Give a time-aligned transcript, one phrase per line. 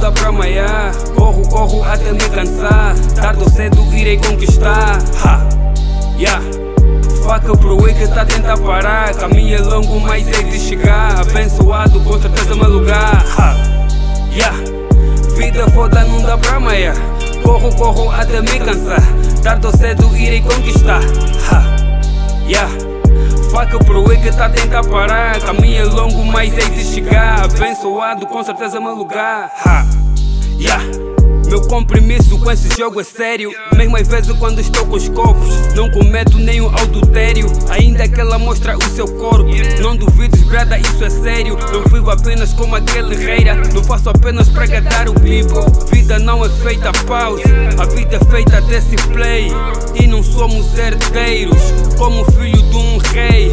[0.00, 0.92] dá pra maiar.
[1.14, 2.94] Corro, corro até me cansar.
[3.14, 4.98] Tarde ou cedo irei conquistar.
[5.24, 5.48] Ha,
[6.18, 6.42] yeah.
[7.24, 9.14] Faca pro que tá a tentar parar.
[9.14, 11.20] Caminho é longo, mas é de chegar.
[11.20, 13.24] Abençoado, com certeza meu lugar.
[13.38, 13.56] Ha,
[14.32, 14.56] yeah.
[15.36, 16.96] Vida foda não dá pra maiar.
[17.42, 19.02] Corro, corro até me cansar.
[19.42, 21.00] Tarde ou cedo irei conquistar.
[21.50, 21.79] Ha.
[24.12, 25.40] E que tá a tentar parar.
[25.40, 27.44] Caminho é longo, mas é de chegar.
[27.44, 29.52] Abençoado, com certeza meu lugar.
[29.64, 29.86] Ha,
[30.58, 30.84] yeah.
[31.48, 33.52] Meu compromisso com esse jogo é sério.
[33.76, 37.46] Mesmo às vezes quando estou com os copos, não cometo nenhum adultério.
[37.70, 39.50] Ainda que ela mostra o seu corpo.
[39.80, 41.56] Não duvides, brada, isso é sério.
[41.72, 43.54] Não vivo apenas como aquele reira.
[43.72, 45.64] Não faço apenas para agradar o people.
[45.92, 47.42] Vida não é feita pausa,
[47.78, 49.52] a vida é feita desse play.
[49.94, 51.60] E não somos herdeiros,
[51.96, 53.52] como filho de um rei.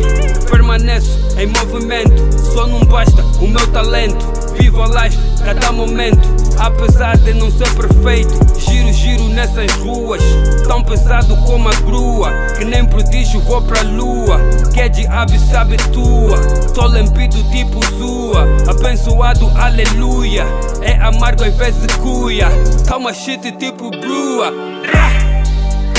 [0.50, 2.14] Permaneço em movimento,
[2.54, 4.26] só não basta o meu talento.
[4.60, 8.34] Vivo a life, cada momento, apesar de não ser perfeito.
[8.60, 10.22] Giro, giro nessas ruas,
[10.68, 12.32] tão pesado como a grua.
[12.58, 14.40] Que nem prodígio vou pra lua.
[14.74, 16.38] Que é diabo sabe tua.
[16.74, 20.46] Tô limpido tipo sua, abençoado, aleluia.
[20.82, 22.48] É amargo invés de cuia.
[22.88, 24.54] Calma shit tipo brua.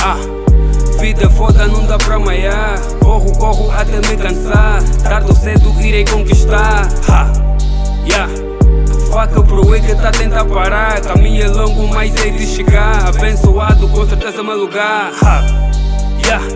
[0.01, 0.38] Ah.
[1.19, 2.79] Vida é foda, não dá pra maiar.
[3.01, 4.81] Corro, corro até me cansar.
[5.03, 6.87] Tarde ou cedo irei conquistar.
[7.09, 7.33] Ha,
[8.07, 8.33] yeah.
[9.11, 11.01] Faca pro e que tá a parar.
[11.01, 13.09] Caminho é longo, mas é de chegar.
[13.09, 15.11] Abençoado, com certeza meu lugar.
[15.21, 15.45] Ha,
[16.25, 16.47] yeah.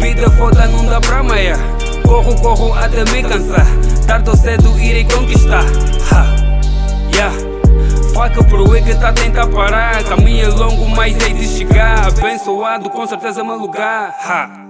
[0.00, 1.60] Vida é foda, não dá pra maiar.
[2.04, 3.66] Corro, corro até me cansar.
[4.08, 5.64] Tarde ou cedo irei conquistar.
[6.10, 6.34] Ha,
[7.14, 7.43] yeah.
[8.24, 10.02] Faca pro e que tá a tentar parar.
[10.04, 12.08] Caminho é longo, mas é de chegar.
[12.08, 14.16] Abençoado, com certeza meu lugar.
[14.18, 14.63] Ha.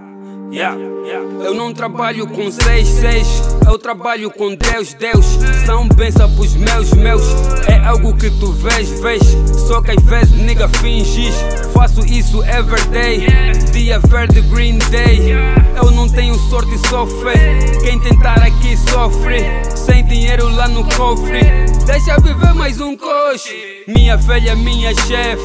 [0.57, 3.27] Eu não trabalho com seis, seis,
[3.67, 5.27] eu trabalho com Deus, Deus.
[5.67, 7.23] São bênçãos pros meus, meus.
[7.67, 9.23] É algo que tu vês, vês.
[9.67, 11.35] Só que às vezes nigga fingis.
[11.73, 13.27] Faço isso everyday.
[13.73, 15.33] Dia verde, green day.
[15.77, 17.59] Eu não tenho sorte, só fé.
[17.83, 19.43] Quem tentar aqui sofre.
[19.75, 21.41] Sem dinheiro lá no cofre.
[21.85, 23.83] Deixa viver mais um coche.
[23.89, 25.45] Minha velha, minha chefe.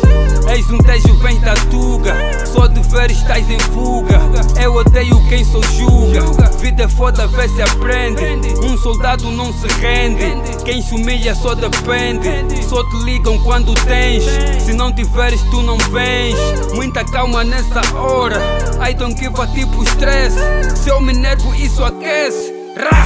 [0.54, 2.14] Eis um tejo, vem da tuga.
[2.46, 4.20] Só de ver estás em fuga.
[4.62, 6.22] Eu odeio quem só julga.
[6.60, 8.24] Vida é foda, vê se aprende.
[8.64, 10.26] Um soldado não se rende.
[10.64, 12.64] Quem se humilha só depende.
[12.68, 14.24] Só te ligam quando tens.
[14.64, 16.38] Se não tiveres, tu não vens.
[16.74, 18.40] Muita calma nessa hora.
[18.88, 20.36] I don't give a tipo stress.
[20.76, 22.54] Se eu me nervo, isso aquece.
[22.78, 23.06] Rá!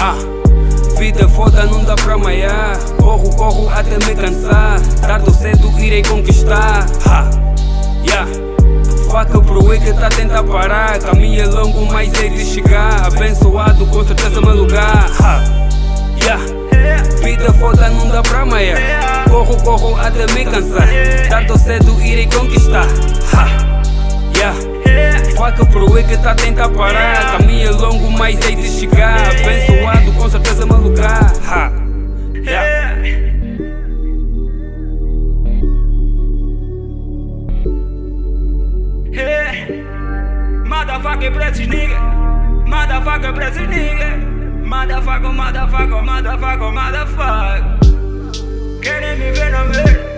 [0.00, 0.40] Ah.
[1.00, 2.78] Vida é foda, não dá pra maiar.
[2.98, 4.78] Corro, corro até me cansar.
[5.00, 6.86] Tarde ou cedo irei conquistar.
[7.06, 7.30] Ha,
[8.04, 8.59] yeah.
[9.10, 10.98] E que tá a tentar parar.
[11.00, 13.06] Caminho é longo, mas é de chegar.
[13.06, 15.10] Abençoado, com certeza meu lugar.
[15.20, 15.42] Ha,
[16.22, 16.44] yeah.
[17.22, 18.78] Vida foda, não dá pra maiar.
[19.28, 20.88] Corro, corro até me cansar.
[21.28, 22.86] Tarde ou cedo irei conquistar.
[23.34, 23.48] Ha,
[24.36, 24.56] yeah.
[25.98, 27.38] E que tá a tentar parar.
[27.38, 29.28] Caminho é longo, mas é de chegar.
[29.28, 30.89] Abençoado, com certeza meu lugar.
[41.00, 41.98] Motherfucker pra esses niggas.
[42.66, 44.18] Motherfucker pra esses niggas.
[44.66, 47.64] Motherfucker, motherfucker, motherfucker, motherfucker.
[48.82, 49.90] Querem me ver no merda.
[49.90, 50.09] Eh?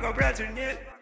[0.00, 0.56] Ah.
[0.56, 0.95] Hey, ah.